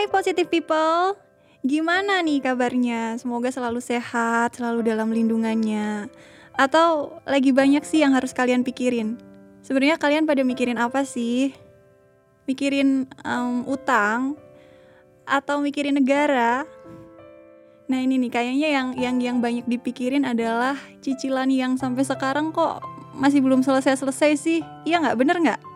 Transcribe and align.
Hai 0.00 0.08
positive 0.08 0.48
people, 0.48 1.12
gimana 1.60 2.24
nih 2.24 2.40
kabarnya? 2.40 3.20
Semoga 3.20 3.52
selalu 3.52 3.84
sehat, 3.84 4.56
selalu 4.56 4.80
dalam 4.80 5.12
lindungannya. 5.12 6.08
Atau 6.56 7.20
lagi 7.28 7.52
banyak 7.52 7.84
sih 7.84 8.00
yang 8.00 8.16
harus 8.16 8.32
kalian 8.32 8.64
pikirin? 8.64 9.20
Sebenarnya 9.60 10.00
kalian 10.00 10.24
pada 10.24 10.40
mikirin 10.40 10.80
apa 10.80 11.04
sih? 11.04 11.52
Mikirin 12.48 13.12
um, 13.28 13.68
utang 13.68 14.40
atau 15.28 15.60
mikirin 15.60 16.00
negara? 16.00 16.64
Nah 17.84 18.00
ini 18.00 18.16
nih 18.24 18.32
kayaknya 18.32 18.68
yang 18.72 18.88
yang 18.96 19.16
yang 19.20 19.36
banyak 19.44 19.68
dipikirin 19.68 20.24
adalah 20.24 20.80
cicilan 21.04 21.52
yang 21.52 21.76
sampai 21.76 22.08
sekarang 22.08 22.56
kok 22.56 22.80
masih 23.20 23.44
belum 23.44 23.60
selesai-selesai 23.60 24.32
sih. 24.40 24.64
Iya 24.88 25.04
nggak 25.04 25.18
bener 25.20 25.36
nggak? 25.44 25.69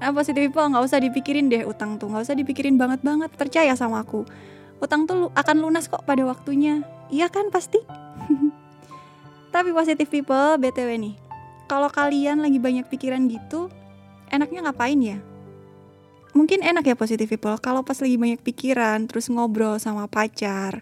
Nah 0.00 0.10
positive 0.16 0.48
people 0.48 0.64
nggak 0.64 0.80
usah 0.80 0.98
dipikirin 0.98 1.52
deh 1.52 1.62
utang 1.68 2.00
tuh. 2.00 2.08
Nggak 2.08 2.24
usah 2.26 2.36
dipikirin 2.36 2.80
banget 2.80 3.04
banget. 3.04 3.30
Percaya 3.36 3.76
sama 3.76 4.00
aku. 4.00 4.24
Utang 4.80 5.04
tuh 5.04 5.28
akan 5.36 5.56
lunas 5.60 5.86
kok 5.86 6.02
pada 6.08 6.24
waktunya. 6.24 6.80
Iya 7.12 7.28
kan 7.28 7.52
pasti? 7.52 7.78
Tapi 9.54 9.70
positive 9.76 10.08
people 10.08 10.56
btw 10.56 10.90
nih. 10.96 11.14
Kalau 11.68 11.92
kalian 11.92 12.42
lagi 12.42 12.58
banyak 12.58 12.88
pikiran 12.88 13.28
gitu 13.28 13.68
enaknya 14.32 14.66
ngapain 14.66 14.98
ya? 14.98 15.18
Mungkin 16.32 16.62
enak 16.64 16.86
ya 16.86 16.94
positive 16.96 17.28
people. 17.28 17.58
Kalau 17.60 17.84
pas 17.84 17.98
lagi 18.00 18.16
banyak 18.16 18.40
pikiran 18.40 19.04
terus 19.04 19.28
ngobrol 19.28 19.76
sama 19.76 20.08
pacar 20.08 20.80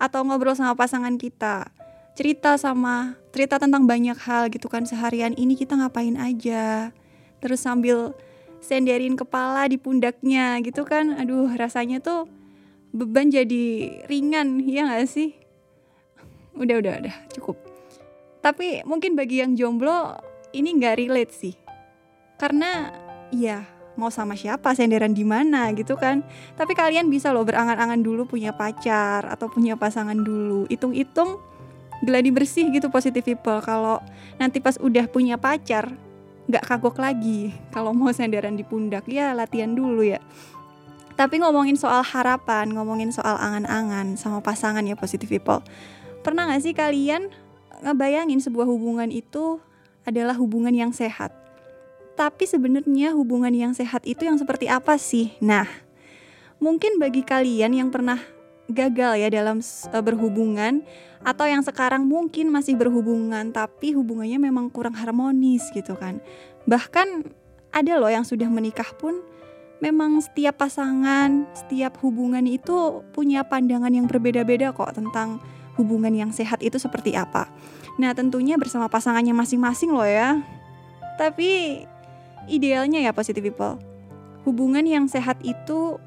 atau 0.00 0.20
ngobrol 0.24 0.56
sama 0.56 0.72
pasangan 0.76 1.16
kita 1.16 1.72
cerita 2.16 2.56
sama 2.56 3.20
cerita 3.28 3.60
tentang 3.60 3.84
banyak 3.84 4.16
hal 4.16 4.48
gitu 4.48 4.72
kan 4.72 4.88
seharian 4.88 5.36
ini 5.36 5.52
kita 5.52 5.76
ngapain 5.76 6.16
aja? 6.16 6.90
Terus 7.44 7.60
sambil 7.60 8.16
senderin 8.66 9.14
kepala 9.14 9.70
di 9.70 9.78
pundaknya 9.78 10.58
gitu 10.66 10.82
kan. 10.82 11.14
Aduh 11.14 11.54
rasanya 11.54 12.02
tuh 12.02 12.26
beban 12.90 13.30
jadi 13.30 14.02
ringan 14.10 14.58
ya 14.66 14.90
gak 14.90 15.06
sih? 15.06 15.38
Udah 16.58 16.82
udah 16.82 16.94
udah 17.06 17.16
cukup. 17.38 17.54
Tapi 18.42 18.82
mungkin 18.82 19.14
bagi 19.14 19.42
yang 19.42 19.54
jomblo 19.54 20.18
ini 20.50 20.74
nggak 20.74 20.98
relate 20.98 21.32
sih. 21.34 21.54
Karena 22.38 22.90
ya 23.30 23.66
mau 23.96 24.12
sama 24.12 24.36
siapa 24.36 24.76
senderan 24.76 25.12
di 25.16 25.24
mana 25.24 25.72
gitu 25.74 25.96
kan. 25.96 26.22
Tapi 26.54 26.72
kalian 26.76 27.08
bisa 27.08 27.32
loh 27.32 27.42
berangan-angan 27.42 28.00
dulu 28.00 28.28
punya 28.28 28.54
pacar 28.54 29.26
atau 29.26 29.50
punya 29.50 29.74
pasangan 29.74 30.16
dulu. 30.16 30.68
Hitung-hitung 30.70 31.40
geladi 32.04 32.30
bersih 32.30 32.68
gitu 32.70 32.92
positive 32.92 33.24
people. 33.24 33.58
Kalau 33.64 33.98
nanti 34.36 34.60
pas 34.60 34.76
udah 34.78 35.08
punya 35.08 35.40
pacar 35.40 36.05
nggak 36.46 36.62
kagok 36.62 36.96
lagi 37.02 37.50
kalau 37.74 37.90
mau 37.90 38.10
senderan 38.14 38.54
di 38.54 38.62
pundak. 38.62 39.06
Ya 39.10 39.34
latihan 39.34 39.74
dulu 39.74 40.06
ya. 40.06 40.22
Tapi 41.16 41.40
ngomongin 41.40 41.80
soal 41.80 42.04
harapan 42.04 42.68
ngomongin 42.76 43.08
soal 43.08 43.40
angan-angan 43.40 44.20
sama 44.20 44.44
pasangan 44.44 44.84
ya 44.84 44.94
positive 44.94 45.32
people. 45.32 45.64
Pernah 46.20 46.50
nggak 46.52 46.62
sih 46.62 46.74
kalian 46.76 47.32
ngebayangin 47.80 48.40
sebuah 48.44 48.68
hubungan 48.68 49.08
itu 49.08 49.58
adalah 50.04 50.36
hubungan 50.36 50.72
yang 50.76 50.92
sehat? 50.92 51.32
Tapi 52.16 52.44
sebenarnya 52.48 53.12
hubungan 53.16 53.52
yang 53.52 53.72
sehat 53.72 54.04
itu 54.04 54.28
yang 54.28 54.36
seperti 54.36 54.68
apa 54.68 55.00
sih? 55.00 55.32
Nah 55.40 55.64
mungkin 56.60 57.00
bagi 57.00 57.24
kalian 57.24 57.72
yang 57.76 57.88
pernah 57.88 58.20
gagal 58.66 59.22
ya 59.22 59.28
dalam 59.30 59.62
uh, 59.62 60.02
berhubungan 60.02 60.82
atau 61.22 61.46
yang 61.46 61.62
sekarang 61.62 62.06
mungkin 62.06 62.50
masih 62.50 62.78
berhubungan 62.78 63.50
tapi 63.50 63.94
hubungannya 63.94 64.38
memang 64.38 64.70
kurang 64.70 64.94
harmonis 64.94 65.70
gitu 65.74 65.94
kan. 65.98 66.18
Bahkan 66.66 67.26
ada 67.70 67.92
loh 67.98 68.10
yang 68.10 68.26
sudah 68.26 68.50
menikah 68.50 68.88
pun 68.98 69.22
memang 69.78 70.18
setiap 70.24 70.64
pasangan, 70.64 71.44
setiap 71.52 72.00
hubungan 72.00 72.42
itu 72.48 73.04
punya 73.12 73.44
pandangan 73.44 73.92
yang 73.92 74.08
berbeda-beda 74.08 74.72
kok 74.72 74.96
tentang 74.96 75.38
hubungan 75.76 76.12
yang 76.16 76.30
sehat 76.32 76.64
itu 76.64 76.80
seperti 76.80 77.12
apa. 77.12 77.52
Nah, 78.00 78.16
tentunya 78.16 78.56
bersama 78.56 78.88
pasangannya 78.88 79.36
masing-masing 79.36 79.92
loh 79.92 80.08
ya. 80.08 80.40
Tapi 81.20 81.84
idealnya 82.48 83.00
ya 83.00 83.12
positive 83.12 83.44
people. 83.44 83.76
Hubungan 84.48 84.84
yang 84.88 85.04
sehat 85.08 85.40
itu 85.44 86.00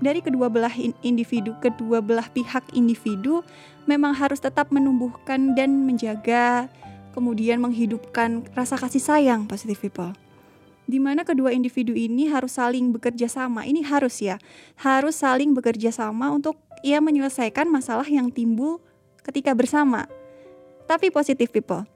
dari 0.00 0.24
kedua 0.24 0.48
belah 0.48 0.72
individu, 1.04 1.52
kedua 1.60 2.00
belah 2.00 2.26
pihak 2.32 2.72
individu 2.72 3.44
memang 3.84 4.16
harus 4.16 4.40
tetap 4.40 4.72
menumbuhkan 4.72 5.52
dan 5.52 5.84
menjaga, 5.84 6.72
kemudian 7.12 7.60
menghidupkan 7.60 8.48
rasa 8.56 8.80
kasih 8.80 9.00
sayang 9.04 9.44
positive 9.44 9.76
people. 9.76 10.12
Di 10.90 10.98
mana 10.98 11.22
kedua 11.22 11.54
individu 11.54 11.94
ini 11.94 12.26
harus 12.26 12.58
saling 12.58 12.90
bekerja 12.90 13.30
sama. 13.30 13.62
Ini 13.62 13.84
harus 13.86 14.18
ya, 14.18 14.42
harus 14.80 15.20
saling 15.20 15.54
bekerja 15.54 15.94
sama 15.94 16.32
untuk 16.34 16.58
ia 16.82 16.98
menyelesaikan 16.98 17.68
masalah 17.70 18.08
yang 18.08 18.32
timbul 18.32 18.82
ketika 19.22 19.54
bersama. 19.54 20.08
Tapi 20.90 21.12
positive 21.14 21.52
people, 21.54 21.86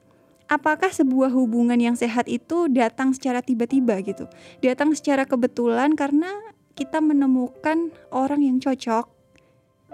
apakah 0.47 0.93
sebuah 0.93 1.33
hubungan 1.33 1.75
yang 1.75 1.97
sehat 1.99 2.29
itu 2.31 2.71
datang 2.71 3.11
secara 3.11 3.43
tiba-tiba 3.43 3.99
gitu? 3.99 4.29
Datang 4.63 4.95
secara 4.95 5.27
kebetulan 5.27 5.97
karena 5.99 6.31
kita 6.75 6.99
menemukan 6.99 7.89
orang 8.11 8.43
yang 8.43 8.59
cocok, 8.59 9.07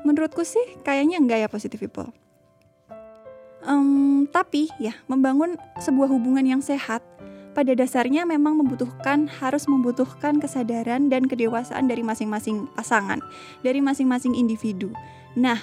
menurutku 0.02 0.42
sih 0.42 0.82
kayaknya 0.82 1.22
enggak 1.22 1.40
ya 1.46 1.48
positive 1.48 1.82
people. 1.82 2.10
Um, 3.62 4.26
tapi 4.34 4.74
ya 4.82 4.98
membangun 5.06 5.54
sebuah 5.78 6.10
hubungan 6.10 6.42
yang 6.42 6.66
sehat 6.66 7.06
pada 7.54 7.78
dasarnya 7.78 8.26
memang 8.26 8.58
membutuhkan 8.58 9.30
harus 9.30 9.70
membutuhkan 9.70 10.42
kesadaran 10.42 11.12
dan 11.12 11.30
kedewasaan 11.30 11.86
dari 11.86 12.02
masing-masing 12.02 12.66
pasangan, 12.74 13.22
dari 13.62 13.84
masing-masing 13.84 14.34
individu. 14.34 14.90
Nah, 15.38 15.60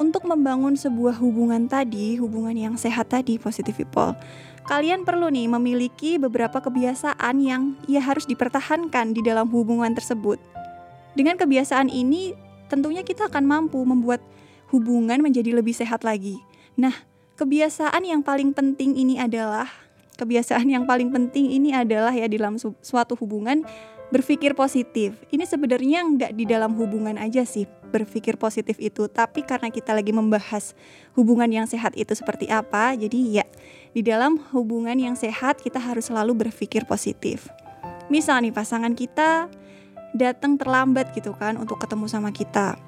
untuk 0.00 0.24
membangun 0.24 0.76
sebuah 0.76 1.16
hubungan 1.20 1.68
tadi, 1.68 2.16
hubungan 2.16 2.56
yang 2.56 2.74
sehat 2.76 3.12
tadi, 3.12 3.36
positive 3.36 3.76
people, 3.76 4.16
kalian 4.68 5.04
perlu 5.04 5.32
nih 5.32 5.48
memiliki 5.48 6.16
beberapa 6.16 6.60
kebiasaan 6.60 7.36
yang 7.40 7.76
ya 7.84 8.00
harus 8.04 8.24
dipertahankan 8.28 9.16
di 9.16 9.20
dalam 9.24 9.48
hubungan 9.52 9.92
tersebut. 9.96 10.40
Dengan 11.14 11.34
kebiasaan 11.34 11.90
ini, 11.90 12.32
tentunya 12.70 13.02
kita 13.02 13.26
akan 13.26 13.44
mampu 13.44 13.82
membuat 13.82 14.22
hubungan 14.70 15.18
menjadi 15.18 15.50
lebih 15.54 15.74
sehat 15.74 16.06
lagi. 16.06 16.38
Nah, 16.78 16.94
kebiasaan 17.34 18.06
yang 18.06 18.22
paling 18.22 18.54
penting 18.54 18.94
ini 18.94 19.18
adalah 19.18 19.66
kebiasaan 20.20 20.68
yang 20.68 20.84
paling 20.84 21.08
penting 21.10 21.48
ini 21.50 21.72
adalah 21.72 22.12
ya 22.12 22.28
dalam 22.28 22.60
suatu 22.60 23.16
hubungan 23.18 23.64
berpikir 24.12 24.52
positif. 24.52 25.16
Ini 25.32 25.48
sebenarnya 25.48 26.04
nggak 26.04 26.32
di 26.36 26.44
dalam 26.44 26.76
hubungan 26.76 27.16
aja 27.16 27.46
sih 27.46 27.64
berpikir 27.90 28.38
positif 28.38 28.78
itu, 28.78 29.10
tapi 29.10 29.42
karena 29.42 29.66
kita 29.66 29.90
lagi 29.90 30.14
membahas 30.14 30.78
hubungan 31.18 31.50
yang 31.50 31.66
sehat 31.66 31.98
itu 31.98 32.14
seperti 32.14 32.46
apa, 32.46 32.94
jadi 32.94 33.42
ya 33.42 33.44
di 33.90 34.06
dalam 34.06 34.38
hubungan 34.54 34.94
yang 34.94 35.18
sehat 35.18 35.58
kita 35.58 35.82
harus 35.82 36.06
selalu 36.06 36.46
berpikir 36.46 36.86
positif. 36.86 37.50
Misal 38.06 38.46
nih 38.46 38.54
pasangan 38.54 38.94
kita 38.94 39.50
datang 40.16 40.58
terlambat 40.58 41.14
gitu 41.14 41.34
kan 41.36 41.56
untuk 41.58 41.78
ketemu 41.78 42.06
sama 42.10 42.30
kita. 42.34 42.78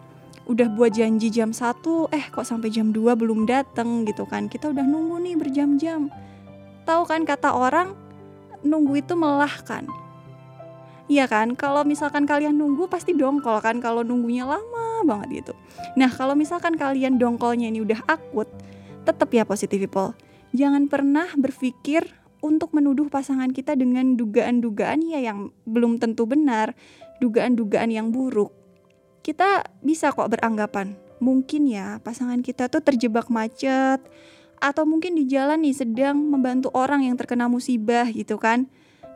Udah 0.47 0.67
buat 0.67 0.91
janji 0.91 1.31
jam 1.31 1.55
1 1.55 2.11
eh 2.11 2.25
kok 2.29 2.43
sampai 2.43 2.69
jam 2.69 2.91
2 2.91 3.15
belum 3.15 3.47
datang 3.47 4.03
gitu 4.07 4.27
kan. 4.27 4.51
Kita 4.51 4.75
udah 4.75 4.83
nunggu 4.83 5.23
nih 5.23 5.37
berjam-jam. 5.39 6.11
Tahu 6.83 7.03
kan 7.07 7.23
kata 7.23 7.55
orang 7.55 7.95
nunggu 8.67 9.03
itu 9.03 9.15
melelahkan 9.15 9.87
Iya 11.11 11.27
kan, 11.27 11.59
kalau 11.59 11.83
misalkan 11.83 12.25
kalian 12.25 12.57
nunggu 12.57 12.87
pasti 12.87 13.13
dongkol 13.13 13.59
kan 13.59 13.83
kalau 13.83 14.07
nunggunya 14.07 14.47
lama 14.47 15.03
banget 15.03 15.45
gitu. 15.45 15.53
Nah 15.99 16.09
kalau 16.09 16.39
misalkan 16.39 16.79
kalian 16.79 17.19
dongkolnya 17.19 17.69
ini 17.69 17.83
udah 17.83 18.01
akut, 18.07 18.47
tetap 19.03 19.29
ya 19.35 19.43
positive 19.43 19.83
people. 19.83 20.15
Jangan 20.55 20.87
pernah 20.87 21.27
berpikir 21.35 22.07
untuk 22.41 22.73
menuduh 22.73 23.11
pasangan 23.11 23.51
kita 23.51 23.75
dengan 23.75 24.15
dugaan-dugaan 24.15 25.03
ya 25.05 25.21
yang 25.21 25.51
belum 25.67 25.99
tentu 25.99 26.25
benar, 26.25 26.73
dugaan-dugaan 27.23 27.95
yang 27.95 28.11
buruk, 28.11 28.51
kita 29.23 29.63
bisa 29.79 30.11
kok 30.11 30.35
beranggapan 30.35 30.99
mungkin 31.23 31.71
ya 31.71 32.03
pasangan 32.03 32.43
kita 32.43 32.67
tuh 32.67 32.83
terjebak 32.83 33.31
macet 33.31 34.03
atau 34.59 34.83
mungkin 34.83 35.15
di 35.15 35.31
jalan 35.31 35.63
nih 35.63 35.79
sedang 35.79 36.19
membantu 36.19 36.75
orang 36.75 37.07
yang 37.07 37.15
terkena 37.15 37.47
musibah 37.47 38.11
gitu 38.11 38.43
kan. 38.43 38.67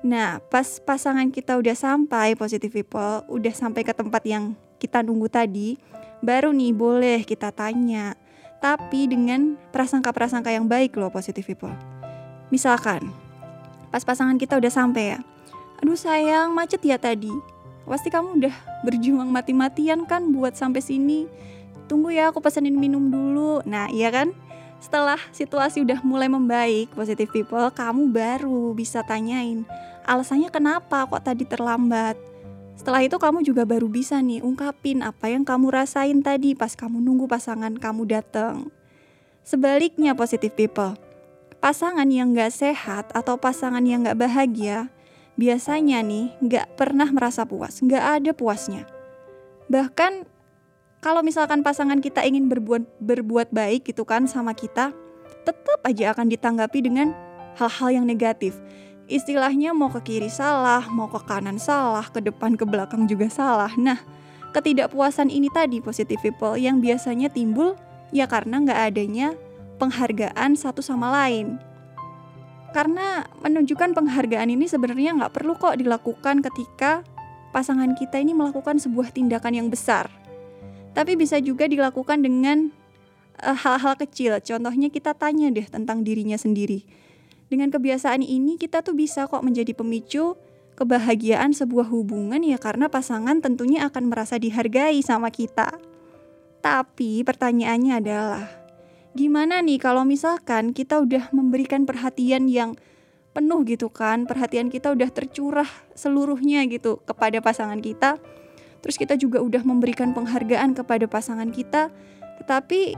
Nah, 0.06 0.38
pas 0.38 0.78
pasangan 0.78 1.26
kita 1.34 1.58
udah 1.58 1.74
sampai 1.74 2.38
positive 2.38 2.70
people, 2.70 3.26
udah 3.26 3.50
sampai 3.50 3.82
ke 3.82 3.90
tempat 3.90 4.22
yang 4.22 4.54
kita 4.78 5.02
nunggu 5.02 5.26
tadi, 5.26 5.78
baru 6.22 6.54
nih 6.54 6.74
boleh 6.74 7.18
kita 7.26 7.50
tanya. 7.50 8.14
Tapi 8.62 9.06
dengan 9.06 9.54
prasangka-prasangka 9.70 10.50
yang 10.50 10.66
baik 10.66 10.98
loh 10.98 11.10
positive 11.10 11.46
people. 11.46 11.74
Misalkan, 12.50 13.10
pas 13.94 14.02
pasangan 14.02 14.34
kita 14.38 14.58
udah 14.58 14.70
sampai 14.70 15.14
ya, 15.14 15.18
aduh 15.78 15.98
sayang 15.98 16.54
macet 16.54 16.82
ya 16.82 16.98
tadi 16.98 17.30
pasti 17.86 18.10
kamu 18.10 18.42
udah 18.42 18.54
berjuang 18.82 19.30
mati-matian 19.30 20.04
kan 20.04 20.34
buat 20.34 20.58
sampai 20.58 20.82
sini. 20.82 21.30
Tunggu 21.86 22.10
ya 22.10 22.34
aku 22.34 22.42
pesenin 22.42 22.74
minum 22.74 23.08
dulu. 23.08 23.62
Nah 23.62 23.86
iya 23.88 24.10
kan? 24.10 24.34
Setelah 24.82 25.18
situasi 25.32 25.86
udah 25.86 26.04
mulai 26.04 26.28
membaik 26.28 26.92
positive 26.92 27.32
people 27.32 27.64
kamu 27.72 28.12
baru 28.12 28.76
bisa 28.76 29.00
tanyain 29.06 29.64
alasannya 30.06 30.48
kenapa 30.54 31.04
kok 31.04 31.26
tadi 31.26 31.42
terlambat? 31.44 32.14
Setelah 32.78 33.02
itu 33.02 33.18
kamu 33.18 33.42
juga 33.42 33.66
baru 33.66 33.90
bisa 33.90 34.22
nih 34.22 34.40
ungkapin 34.40 35.02
apa 35.02 35.26
yang 35.26 35.42
kamu 35.42 35.74
rasain 35.74 36.22
tadi 36.22 36.54
pas 36.54 36.72
kamu 36.78 37.02
nunggu 37.02 37.26
pasangan 37.26 37.74
kamu 37.74 38.06
datang. 38.06 38.70
Sebaliknya 39.42 40.14
positive 40.14 40.54
people, 40.54 40.94
pasangan 41.58 42.06
yang 42.10 42.34
gak 42.34 42.54
sehat 42.54 43.10
atau 43.14 43.38
pasangan 43.38 43.82
yang 43.82 44.06
gak 44.06 44.18
bahagia 44.18 44.90
biasanya 45.36 46.00
nih 46.00 46.32
gak 46.44 46.76
pernah 46.76 47.08
merasa 47.08 47.44
puas, 47.44 47.80
gak 47.80 48.20
ada 48.20 48.32
puasnya. 48.32 48.88
Bahkan 49.68 50.24
kalau 51.04 51.20
misalkan 51.22 51.62
pasangan 51.62 52.00
kita 52.00 52.24
ingin 52.24 52.48
berbuat 52.48 52.82
berbuat 52.98 53.52
baik 53.52 53.92
gitu 53.92 54.02
kan 54.02 54.24
sama 54.26 54.56
kita, 54.56 54.90
tetap 55.46 55.80
aja 55.86 56.16
akan 56.16 56.26
ditanggapi 56.32 56.82
dengan 56.82 57.14
hal-hal 57.56 58.02
yang 58.02 58.06
negatif 58.08 58.56
istilahnya 59.06 59.70
mau 59.70 59.90
ke 59.90 60.02
kiri 60.02 60.30
salah, 60.30 60.82
mau 60.90 61.06
ke 61.06 61.18
kanan 61.26 61.58
salah, 61.62 62.06
ke 62.10 62.18
depan 62.18 62.58
ke 62.58 62.66
belakang 62.66 63.06
juga 63.06 63.30
salah. 63.30 63.70
Nah, 63.78 63.98
ketidakpuasan 64.50 65.30
ini 65.30 65.46
tadi 65.50 65.78
positive 65.78 66.18
people 66.22 66.58
yang 66.58 66.82
biasanya 66.82 67.30
timbul 67.30 67.78
ya 68.10 68.26
karena 68.26 68.62
nggak 68.62 68.80
adanya 68.92 69.28
penghargaan 69.78 70.58
satu 70.58 70.82
sama 70.82 71.10
lain. 71.14 71.58
Karena 72.76 73.24
menunjukkan 73.40 73.96
penghargaan 73.96 74.52
ini 74.52 74.68
sebenarnya 74.68 75.16
nggak 75.16 75.32
perlu 75.32 75.56
kok 75.56 75.80
dilakukan 75.80 76.44
ketika 76.44 77.00
pasangan 77.56 77.96
kita 77.96 78.20
ini 78.20 78.36
melakukan 78.36 78.76
sebuah 78.76 79.16
tindakan 79.16 79.56
yang 79.56 79.68
besar. 79.72 80.12
Tapi 80.92 81.16
bisa 81.16 81.40
juga 81.40 81.64
dilakukan 81.64 82.20
dengan 82.20 82.68
eh, 83.40 83.56
hal-hal 83.56 83.96
uh, 83.96 84.00
kecil. 84.04 84.36
Contohnya 84.44 84.92
kita 84.92 85.16
tanya 85.16 85.48
deh 85.48 85.64
tentang 85.64 86.04
dirinya 86.04 86.36
sendiri 86.36 86.84
dengan 87.46 87.70
kebiasaan 87.70 88.26
ini 88.26 88.58
kita 88.58 88.82
tuh 88.82 88.98
bisa 88.98 89.30
kok 89.30 89.42
menjadi 89.46 89.70
pemicu 89.70 90.34
kebahagiaan 90.76 91.54
sebuah 91.54 91.88
hubungan 91.88 92.42
ya 92.42 92.58
karena 92.58 92.90
pasangan 92.90 93.40
tentunya 93.40 93.86
akan 93.86 94.10
merasa 94.10 94.36
dihargai 94.36 95.00
sama 95.00 95.30
kita. 95.30 95.70
Tapi 96.60 97.22
pertanyaannya 97.22 97.92
adalah 98.02 98.65
gimana 99.16 99.64
nih 99.64 99.80
kalau 99.80 100.04
misalkan 100.04 100.76
kita 100.76 101.00
udah 101.00 101.32
memberikan 101.32 101.88
perhatian 101.88 102.46
yang 102.46 102.76
penuh 103.32 103.64
gitu 103.64 103.88
kan, 103.88 104.28
perhatian 104.28 104.68
kita 104.68 104.92
udah 104.92 105.08
tercurah 105.08 105.68
seluruhnya 105.96 106.64
gitu 106.68 107.00
kepada 107.04 107.40
pasangan 107.40 107.80
kita. 107.80 108.20
Terus 108.84 108.96
kita 109.00 109.16
juga 109.16 109.40
udah 109.40 109.64
memberikan 109.64 110.12
penghargaan 110.12 110.76
kepada 110.76 111.08
pasangan 111.08 111.48
kita, 111.48 111.88
tetapi 112.44 112.94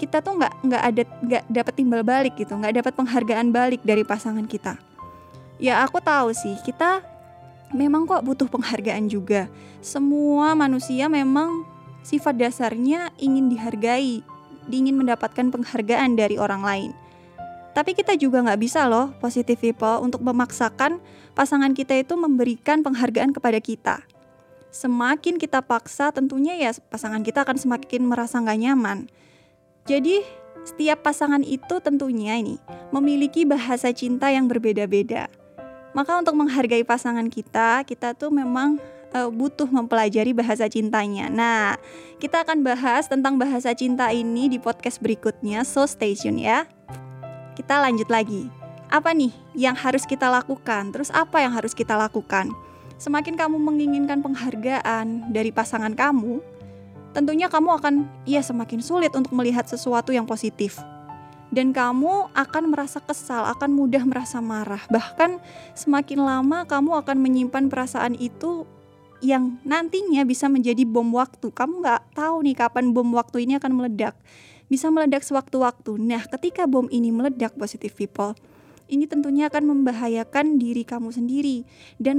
kita 0.00 0.24
tuh 0.24 0.40
nggak 0.40 0.54
nggak 0.64 0.82
ada 0.82 1.02
nggak 1.04 1.44
dapat 1.52 1.72
timbal 1.76 2.00
balik 2.00 2.32
gitu 2.40 2.56
nggak 2.56 2.80
dapat 2.80 2.92
penghargaan 2.96 3.52
balik 3.52 3.84
dari 3.84 4.00
pasangan 4.00 4.48
kita. 4.48 4.80
Ya 5.60 5.84
aku 5.84 6.00
tahu 6.00 6.32
sih 6.32 6.56
kita 6.64 7.04
memang 7.76 8.08
kok 8.08 8.24
butuh 8.24 8.48
penghargaan 8.48 9.12
juga. 9.12 9.52
Semua 9.84 10.56
manusia 10.56 11.12
memang 11.12 11.68
sifat 12.00 12.40
dasarnya 12.40 13.12
ingin 13.20 13.52
dihargai 13.52 14.24
ingin 14.70 14.94
mendapatkan 14.94 15.50
penghargaan 15.50 16.14
dari 16.14 16.38
orang 16.38 16.62
lain. 16.62 16.90
Tapi 17.70 17.94
kita 17.94 18.18
juga 18.18 18.42
nggak 18.42 18.60
bisa 18.60 18.86
loh 18.86 19.14
positive 19.22 19.58
people 19.58 20.02
untuk 20.02 20.22
memaksakan 20.22 20.98
pasangan 21.34 21.70
kita 21.74 21.98
itu 21.98 22.18
memberikan 22.18 22.82
penghargaan 22.82 23.30
kepada 23.30 23.58
kita. 23.62 24.02
Semakin 24.70 25.38
kita 25.38 25.62
paksa 25.62 26.14
tentunya 26.14 26.54
ya 26.54 26.70
pasangan 26.90 27.22
kita 27.22 27.42
akan 27.42 27.58
semakin 27.58 28.06
merasa 28.06 28.38
nggak 28.38 28.58
nyaman. 28.58 29.10
Jadi, 29.86 30.22
setiap 30.62 31.02
pasangan 31.02 31.40
itu 31.40 31.80
tentunya 31.80 32.36
ini 32.36 32.60
memiliki 32.94 33.48
bahasa 33.48 33.90
cinta 33.90 34.28
yang 34.30 34.46
berbeda-beda. 34.46 35.26
Maka 35.90 36.22
untuk 36.22 36.38
menghargai 36.38 36.86
pasangan 36.86 37.26
kita, 37.26 37.82
kita 37.82 38.14
tuh 38.14 38.30
memang 38.30 38.78
uh, 39.14 39.30
butuh 39.30 39.66
mempelajari 39.68 40.34
bahasa 40.34 40.66
cintanya. 40.70 41.30
Nah, 41.30 41.76
kita 42.18 42.42
akan 42.46 42.62
bahas 42.62 43.06
tentang 43.10 43.36
bahasa 43.36 43.74
cinta 43.74 44.10
ini 44.10 44.50
di 44.50 44.58
podcast 44.58 44.98
berikutnya, 45.02 45.66
so 45.66 45.86
stay 45.86 46.14
tune 46.14 46.40
ya. 46.40 46.66
Kita 47.58 47.82
lanjut 47.82 48.08
lagi. 48.08 48.48
Apa 48.90 49.14
nih 49.14 49.30
yang 49.54 49.78
harus 49.78 50.02
kita 50.02 50.26
lakukan? 50.26 50.90
Terus 50.90 51.14
apa 51.14 51.38
yang 51.38 51.54
harus 51.54 51.74
kita 51.76 51.94
lakukan? 51.94 52.50
Semakin 52.98 53.38
kamu 53.38 53.56
menginginkan 53.56 54.20
penghargaan 54.20 55.32
dari 55.32 55.54
pasangan 55.54 55.94
kamu, 55.94 56.42
tentunya 57.16 57.48
kamu 57.48 57.80
akan 57.80 57.94
ya 58.28 58.42
semakin 58.44 58.82
sulit 58.82 59.14
untuk 59.16 59.32
melihat 59.32 59.64
sesuatu 59.64 60.12
yang 60.12 60.26
positif. 60.28 60.76
Dan 61.50 61.74
kamu 61.74 62.30
akan 62.30 62.64
merasa 62.70 63.02
kesal, 63.02 63.42
akan 63.42 63.74
mudah 63.74 64.06
merasa 64.06 64.38
marah. 64.38 64.86
Bahkan 64.86 65.42
semakin 65.74 66.22
lama 66.22 66.62
kamu 66.62 67.02
akan 67.02 67.18
menyimpan 67.18 67.66
perasaan 67.66 68.14
itu 68.14 68.62
yang 69.20 69.60
nantinya 69.62 70.24
bisa 70.24 70.48
menjadi 70.48 70.84
bom 70.88 71.12
waktu. 71.12 71.52
Kamu 71.52 71.84
nggak 71.84 72.16
tahu 72.16 72.36
nih 72.44 72.56
kapan 72.56 72.92
bom 72.92 73.08
waktu 73.16 73.44
ini 73.48 73.56
akan 73.60 73.72
meledak. 73.76 74.16
Bisa 74.66 74.88
meledak 74.88 75.24
sewaktu-waktu. 75.24 75.98
Nah, 76.00 76.24
ketika 76.26 76.64
bom 76.64 76.86
ini 76.88 77.12
meledak, 77.12 77.56
positive 77.58 77.92
people, 77.92 78.32
ini 78.90 79.06
tentunya 79.06 79.46
akan 79.46 79.70
membahayakan 79.70 80.58
diri 80.58 80.82
kamu 80.82 81.14
sendiri 81.14 81.62
dan 82.02 82.18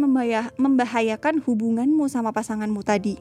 membahayakan 0.56 1.44
hubunganmu 1.44 2.08
sama 2.08 2.32
pasanganmu 2.32 2.80
tadi. 2.84 3.20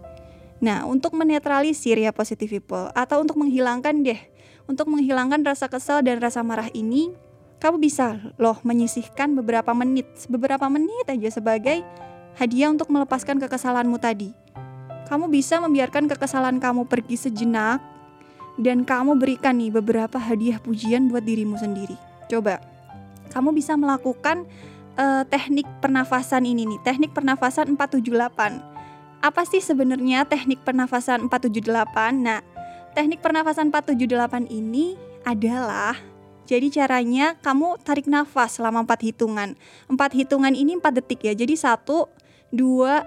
Nah, 0.61 0.85
untuk 0.87 1.17
menetralisir 1.17 1.99
ya 1.99 2.13
positive 2.13 2.61
people 2.61 2.93
atau 2.93 3.25
untuk 3.25 3.41
menghilangkan 3.41 4.05
deh, 4.05 4.21
untuk 4.69 4.87
menghilangkan 4.93 5.43
rasa 5.43 5.67
kesal 5.67 6.05
dan 6.05 6.21
rasa 6.21 6.45
marah 6.45 6.69
ini, 6.77 7.11
kamu 7.59 7.77
bisa 7.81 8.17
loh 8.39 8.57
menyisihkan 8.63 9.35
beberapa 9.37 9.73
menit, 9.75 10.07
beberapa 10.29 10.69
menit 10.69 11.07
aja 11.09 11.29
sebagai 11.29 11.83
hadiah 12.41 12.73
untuk 12.73 12.89
melepaskan 12.89 13.37
kekesalanmu 13.37 14.01
tadi. 14.01 14.33
Kamu 15.13 15.29
bisa 15.29 15.61
membiarkan 15.61 16.09
kekesalan 16.09 16.57
kamu 16.57 16.89
pergi 16.89 17.21
sejenak 17.21 17.85
dan 18.57 18.89
kamu 18.89 19.21
berikan 19.21 19.61
nih 19.61 19.69
beberapa 19.69 20.17
hadiah 20.17 20.57
pujian 20.57 21.13
buat 21.13 21.21
dirimu 21.21 21.61
sendiri. 21.61 22.01
Coba, 22.33 22.65
kamu 23.29 23.53
bisa 23.53 23.77
melakukan 23.77 24.49
uh, 24.97 25.29
teknik 25.29 25.69
pernafasan 25.85 26.49
ini 26.49 26.65
nih, 26.65 26.81
teknik 26.81 27.13
pernafasan 27.13 27.77
478 27.77 28.71
apa 29.21 29.45
sih 29.45 29.61
sebenarnya 29.61 30.25
teknik 30.25 30.65
pernafasan 30.65 31.29
478? 31.29 32.25
Nah, 32.25 32.41
teknik 32.97 33.21
pernafasan 33.21 33.69
478 33.69 34.49
ini 34.49 34.97
adalah 35.29 35.93
jadi 36.49 36.67
caranya 36.73 37.37
kamu 37.45 37.79
tarik 37.85 38.09
nafas 38.09 38.59
selama 38.59 38.83
4 38.89 39.13
hitungan. 39.13 39.55
4 39.87 40.19
hitungan 40.19 40.57
ini 40.57 40.75
4 40.81 40.99
detik 40.99 41.21
ya. 41.29 41.37
Jadi 41.37 41.55
1 41.55 41.85
2 42.51 43.03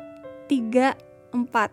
3 0.50 0.96
4. 1.36 1.72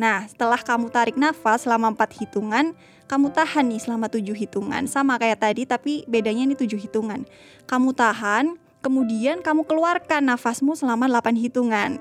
Nah, 0.00 0.24
setelah 0.24 0.60
kamu 0.60 0.88
tarik 0.88 1.16
nafas 1.20 1.68
selama 1.68 1.92
4 1.92 2.24
hitungan, 2.24 2.72
kamu 3.04 3.34
tahan 3.34 3.68
nih 3.68 3.80
selama 3.82 4.06
7 4.08 4.32
hitungan. 4.32 4.86
Sama 4.86 5.18
kayak 5.20 5.42
tadi 5.42 5.62
tapi 5.68 6.06
bedanya 6.06 6.46
ini 6.46 6.56
7 6.56 6.78
hitungan. 6.78 7.26
Kamu 7.66 7.92
tahan, 7.92 8.56
kemudian 8.80 9.44
kamu 9.44 9.66
keluarkan 9.68 10.30
nafasmu 10.30 10.72
selama 10.78 11.10
8 11.10 11.36
hitungan. 11.36 12.00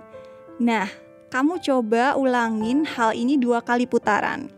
Nah, 0.60 0.88
kamu 1.30 1.62
coba 1.62 2.18
ulangin 2.18 2.84
hal 2.90 3.14
ini 3.14 3.38
dua 3.38 3.62
kali 3.62 3.86
putaran. 3.86 4.50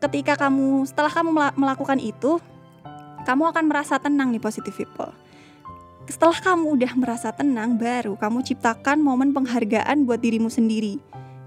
Ketika 0.00 0.38
kamu 0.38 0.86
setelah 0.86 1.12
kamu 1.12 1.30
melakukan 1.58 1.98
itu, 1.98 2.40
kamu 3.28 3.52
akan 3.52 3.64
merasa 3.68 4.00
tenang 4.00 4.32
nih 4.32 4.40
positive 4.40 4.72
people. 4.72 5.12
Setelah 6.10 6.42
kamu 6.42 6.74
udah 6.74 6.92
merasa 6.98 7.30
tenang, 7.30 7.78
baru 7.78 8.18
kamu 8.18 8.42
ciptakan 8.42 8.98
momen 8.98 9.30
penghargaan 9.30 10.02
buat 10.02 10.18
dirimu 10.18 10.50
sendiri. 10.50 10.98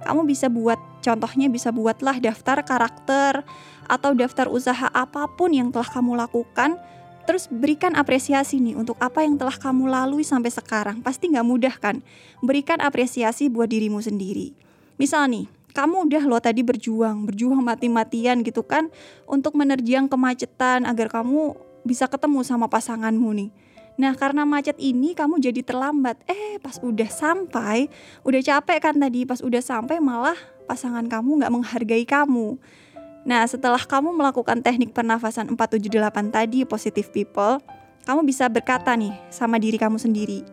Kamu 0.07 0.23
bisa 0.23 0.47
buat, 0.47 0.79
contohnya 1.03 1.51
bisa 1.51 1.75
buatlah 1.75 2.23
daftar 2.23 2.63
karakter 2.63 3.43
atau 3.91 4.15
daftar 4.15 4.47
usaha 4.47 4.87
apa 4.95 5.27
pun 5.35 5.51
yang 5.51 5.67
telah 5.67 5.91
kamu 5.91 6.15
lakukan 6.15 6.79
Terus 7.23 7.47
berikan 7.47 7.95
apresiasi 7.95 8.59
nih 8.59 8.75
untuk 8.75 8.99
apa 8.99 9.23
yang 9.23 9.39
telah 9.39 9.55
kamu 9.55 9.87
lalui 9.87 10.27
sampai 10.27 10.51
sekarang. 10.51 10.99
Pasti 10.99 11.31
nggak 11.31 11.47
mudah 11.47 11.75
kan? 11.79 12.03
Berikan 12.43 12.83
apresiasi 12.83 13.47
buat 13.47 13.71
dirimu 13.71 14.03
sendiri. 14.03 14.51
Misal 14.99 15.31
nih, 15.31 15.47
kamu 15.71 16.11
udah 16.11 16.23
lo 16.27 16.37
tadi 16.43 16.67
berjuang, 16.67 17.23
berjuang 17.23 17.63
mati-matian 17.63 18.43
gitu 18.43 18.67
kan 18.67 18.91
untuk 19.23 19.55
menerjang 19.55 20.11
kemacetan 20.11 20.83
agar 20.83 21.07
kamu 21.07 21.55
bisa 21.87 22.11
ketemu 22.11 22.43
sama 22.43 22.67
pasanganmu 22.67 23.29
nih. 23.39 23.49
Nah 23.93 24.17
karena 24.17 24.41
macet 24.43 24.77
ini 24.81 25.13
kamu 25.13 25.37
jadi 25.37 25.61
terlambat. 25.61 26.17
Eh 26.25 26.57
pas 26.57 26.81
udah 26.81 27.09
sampai, 27.09 27.89
udah 28.25 28.41
capek 28.41 28.77
kan 28.81 28.95
tadi. 28.97 29.25
Pas 29.25 29.39
udah 29.41 29.61
sampai 29.61 30.01
malah 30.01 30.37
pasangan 30.65 31.05
kamu 31.05 31.43
nggak 31.43 31.53
menghargai 31.53 32.05
kamu. 32.07 32.57
Nah, 33.23 33.47
setelah 33.47 33.79
kamu 33.79 34.11
melakukan 34.11 34.59
teknik 34.59 34.91
pernafasan 34.91 35.47
478 35.55 36.27
tadi, 36.27 36.67
positive 36.67 37.07
people, 37.15 37.63
kamu 38.03 38.27
bisa 38.27 38.51
berkata 38.51 38.91
nih 38.99 39.15
sama 39.31 39.55
diri 39.55 39.79
kamu 39.79 39.95
sendiri. 39.95 40.43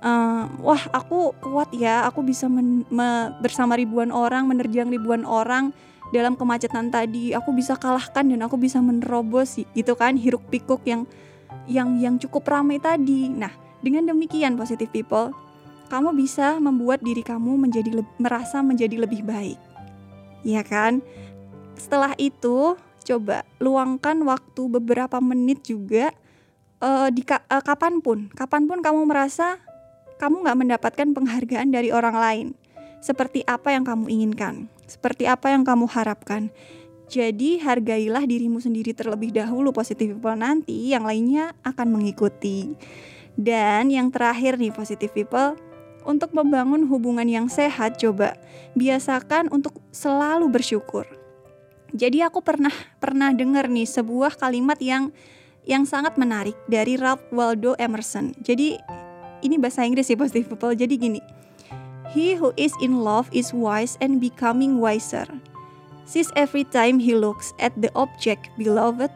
Uh, 0.00 0.48
wah, 0.64 0.80
aku 0.96 1.36
kuat 1.44 1.68
ya, 1.76 2.08
aku 2.08 2.24
bisa 2.24 2.48
bersama 3.44 3.76
ribuan 3.76 4.08
orang, 4.08 4.48
menerjang 4.48 4.88
ribuan 4.88 5.28
orang 5.28 5.76
dalam 6.08 6.40
kemacetan 6.40 6.88
tadi. 6.88 7.36
Aku 7.36 7.52
bisa 7.52 7.76
kalahkan 7.76 8.24
dan 8.24 8.40
aku 8.40 8.56
bisa 8.56 8.80
menerobos 8.80 9.60
gitu 9.60 9.92
kan 9.92 10.16
hiruk 10.16 10.40
pikuk 10.48 10.80
yang 10.88 11.04
yang 11.70 11.96
yang 12.00 12.16
cukup 12.18 12.46
ramai 12.48 12.82
tadi. 12.82 13.30
Nah, 13.30 13.50
dengan 13.80 14.10
demikian 14.10 14.58
positive 14.58 14.90
people, 14.90 15.32
kamu 15.90 16.14
bisa 16.14 16.56
membuat 16.62 17.02
diri 17.02 17.20
kamu 17.20 17.58
menjadi 17.58 17.90
merasa 18.16 18.62
menjadi 18.62 19.02
lebih 19.02 19.26
baik. 19.26 19.58
Ya 20.46 20.62
kan? 20.62 21.02
Setelah 21.74 22.14
itu, 22.16 22.76
coba 23.04 23.42
luangkan 23.58 24.20
waktu 24.22 24.62
beberapa 24.70 25.18
menit 25.18 25.66
juga 25.66 26.12
uh, 26.78 27.08
di 27.08 27.26
uh, 27.26 27.62
kapan 27.64 27.98
pun, 27.98 28.28
kapan 28.32 28.68
pun 28.68 28.78
kamu 28.84 29.08
merasa 29.08 29.58
kamu 30.20 30.44
nggak 30.44 30.58
mendapatkan 30.60 31.08
penghargaan 31.16 31.68
dari 31.72 31.88
orang 31.88 32.16
lain, 32.16 32.46
seperti 33.00 33.40
apa 33.48 33.72
yang 33.72 33.88
kamu 33.88 34.12
inginkan, 34.12 34.68
seperti 34.84 35.24
apa 35.24 35.48
yang 35.48 35.64
kamu 35.64 35.88
harapkan. 35.88 36.52
Jadi 37.10 37.58
hargailah 37.58 38.22
dirimu 38.22 38.62
sendiri 38.62 38.94
terlebih 38.94 39.34
dahulu 39.34 39.74
positif 39.74 40.14
people 40.14 40.38
nanti 40.38 40.94
yang 40.94 41.02
lainnya 41.02 41.50
akan 41.66 41.90
mengikuti. 41.90 42.78
Dan 43.34 43.90
yang 43.90 44.14
terakhir 44.14 44.62
nih 44.62 44.70
positif 44.70 45.10
people, 45.10 45.58
untuk 46.04 46.32
membangun 46.32 46.88
hubungan 46.88 47.26
yang 47.28 47.46
sehat 47.50 48.00
coba 48.00 48.36
biasakan 48.78 49.52
untuk 49.52 49.76
selalu 49.92 50.48
bersyukur. 50.48 51.04
Jadi 51.90 52.22
aku 52.22 52.40
pernah 52.40 52.72
pernah 53.02 53.34
dengar 53.34 53.66
nih 53.66 53.88
sebuah 53.88 54.38
kalimat 54.38 54.78
yang 54.78 55.10
yang 55.66 55.84
sangat 55.84 56.16
menarik 56.16 56.54
dari 56.70 56.94
Ralph 56.94 57.26
Waldo 57.34 57.74
Emerson. 57.76 58.32
Jadi 58.40 58.78
ini 59.42 59.58
bahasa 59.58 59.82
Inggris 59.84 60.08
sih 60.08 60.16
positive 60.16 60.46
people. 60.46 60.72
Jadi 60.72 60.94
gini. 60.96 61.20
He 62.10 62.34
who 62.34 62.50
is 62.58 62.74
in 62.82 63.06
love 63.06 63.30
is 63.30 63.54
wise 63.54 63.94
and 64.02 64.18
becoming 64.18 64.82
wiser. 64.82 65.26
Since 66.10 66.34
every 66.34 66.66
time 66.66 66.98
he 66.98 67.14
looks 67.14 67.54
at 67.62 67.70
the 67.78 67.86
object 67.94 68.50
beloved, 68.58 69.14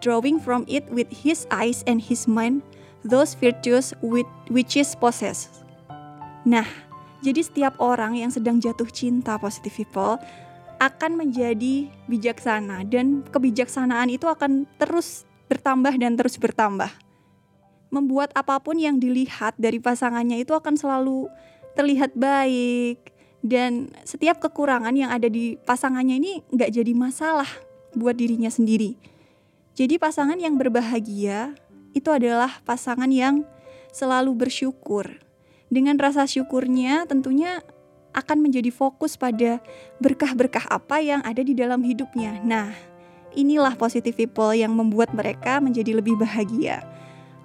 drawing 0.00 0.40
from 0.40 0.64
it 0.64 0.88
with 0.88 1.12
his 1.12 1.44
eyes 1.52 1.84
and 1.84 2.00
his 2.00 2.24
mind 2.24 2.64
those 3.04 3.36
virtues 3.36 3.92
with 4.00 4.24
which 4.48 4.72
is 4.80 4.96
possessed. 4.96 5.68
Nah, 6.48 6.64
jadi 7.20 7.44
setiap 7.44 7.76
orang 7.76 8.16
yang 8.16 8.32
sedang 8.32 8.56
jatuh 8.56 8.88
cinta 8.88 9.36
positive 9.36 9.84
people 9.84 10.16
akan 10.80 11.20
menjadi 11.20 11.92
bijaksana 12.08 12.88
dan 12.88 13.20
kebijaksanaan 13.28 14.08
itu 14.08 14.24
akan 14.24 14.64
terus 14.80 15.28
bertambah 15.52 15.92
dan 16.00 16.16
terus 16.16 16.40
bertambah. 16.40 16.88
Membuat 17.92 18.32
apa 18.32 18.56
pun 18.64 18.80
yang 18.80 18.96
dilihat 18.96 19.60
dari 19.60 19.76
pasangannya 19.76 20.40
itu 20.40 20.56
akan 20.56 20.80
selalu 20.80 21.28
terlihat 21.76 22.16
baik, 22.16 23.12
dan 23.40 23.88
setiap 24.04 24.40
kekurangan 24.40 24.92
yang 24.92 25.08
ada 25.08 25.28
di 25.28 25.56
pasangannya 25.64 26.20
ini 26.20 26.32
nggak 26.52 26.70
jadi 26.76 26.92
masalah 26.92 27.48
buat 27.96 28.14
dirinya 28.16 28.52
sendiri. 28.52 28.96
Jadi 29.74 29.96
pasangan 29.96 30.36
yang 30.36 30.60
berbahagia 30.60 31.56
itu 31.96 32.08
adalah 32.12 32.60
pasangan 32.68 33.08
yang 33.08 33.42
selalu 33.90 34.36
bersyukur. 34.36 35.08
Dengan 35.70 35.96
rasa 35.96 36.26
syukurnya 36.26 37.06
tentunya 37.08 37.62
akan 38.10 38.42
menjadi 38.42 38.74
fokus 38.74 39.14
pada 39.14 39.62
berkah-berkah 40.02 40.66
apa 40.66 40.98
yang 40.98 41.22
ada 41.22 41.40
di 41.40 41.54
dalam 41.54 41.80
hidupnya. 41.86 42.42
Nah, 42.42 42.74
inilah 43.38 43.78
positive 43.78 44.18
people 44.18 44.50
yang 44.50 44.74
membuat 44.74 45.14
mereka 45.14 45.62
menjadi 45.62 45.94
lebih 45.94 46.18
bahagia. 46.18 46.82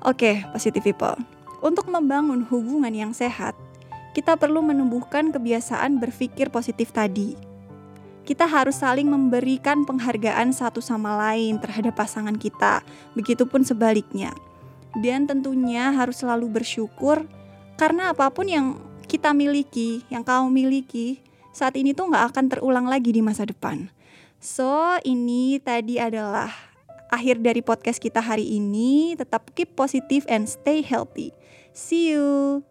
Oke, 0.01 0.41
positive 0.53 0.81
people. 0.85 1.17
Untuk 1.61 1.89
membangun 1.89 2.45
hubungan 2.49 2.93
yang 2.93 3.13
sehat, 3.13 3.53
kita 4.15 4.39
perlu 4.39 4.63
menumbuhkan 4.63 5.35
kebiasaan 5.35 5.99
berpikir 5.99 6.47
positif 6.47 6.95
tadi. 6.95 7.35
Kita 8.23 8.47
harus 8.47 8.79
saling 8.79 9.05
memberikan 9.05 9.83
penghargaan 9.83 10.55
satu 10.55 10.79
sama 10.79 11.13
lain 11.19 11.59
terhadap 11.59 11.99
pasangan 11.99 12.33
kita, 12.39 12.81
begitupun 13.13 13.67
sebaliknya. 13.67 14.31
Dan 14.95 15.27
tentunya 15.27 15.91
harus 15.91 16.23
selalu 16.23 16.47
bersyukur 16.47 17.27
karena 17.75 18.15
apa 18.15 18.31
pun 18.31 18.47
yang 18.47 18.79
kita 19.05 19.35
miliki, 19.35 20.01
yang 20.07 20.23
kamu 20.23 20.47
miliki, 20.49 21.19
saat 21.51 21.75
ini 21.75 21.91
tuh 21.91 22.07
nggak 22.09 22.33
akan 22.33 22.45
terulang 22.49 22.87
lagi 22.87 23.11
di 23.11 23.19
masa 23.19 23.43
depan. 23.43 23.91
So, 24.39 24.95
ini 25.03 25.59
tadi 25.59 25.99
adalah 25.99 26.49
akhir 27.11 27.43
dari 27.43 27.59
podcast 27.61 27.99
kita 27.99 28.23
hari 28.23 28.57
ini. 28.57 29.13
Tetap 29.19 29.51
keep 29.53 29.75
positive 29.75 30.23
and 30.31 30.47
stay 30.47 30.81
healthy. 30.81 31.35
See 31.75 32.15
you. 32.15 32.63